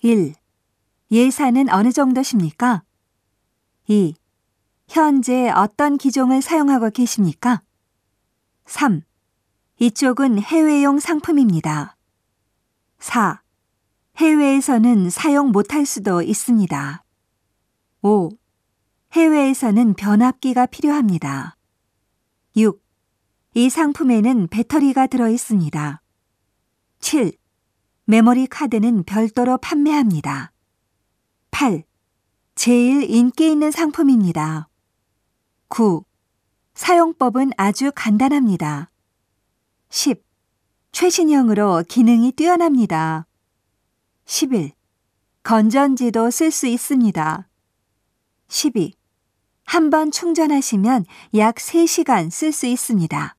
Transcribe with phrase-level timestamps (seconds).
[0.00, 0.32] 1.
[1.10, 2.84] 예산은 어느 정도십니까?
[3.88, 4.14] 2.
[4.88, 7.62] 현재 어떤 기종을 사용하고 계십니까?
[8.66, 9.02] 3.
[9.80, 11.96] 이쪽은 해외용 상품입니다.
[13.00, 13.42] 4.
[14.18, 17.04] 해외에서는 사용 못할 수도 있습니다.
[18.02, 18.30] 5.
[19.14, 21.56] 해외에서는 변압기가 필요합니다.
[22.56, 22.80] 6.
[23.54, 26.00] 이 상품에는 배터리가 들어 있습니다.
[27.00, 27.32] 7.
[28.10, 30.50] 메모리 카드는 별도로 판매합니다.
[31.50, 31.84] 8.
[32.54, 34.70] 제일 인기 있는 상품입니다.
[35.68, 36.04] 9.
[36.72, 38.90] 사용법은 아주 간단합니다.
[39.90, 40.24] 10.
[40.92, 43.26] 최신형으로 기능이 뛰어납니다.
[44.24, 44.72] 11.
[45.42, 47.46] 건전지도 쓸 수 있습니다.
[48.48, 48.94] 12.
[49.64, 51.04] 한 번 충전하시면
[51.34, 53.36] 약 3시간 쓸 수 있습니다.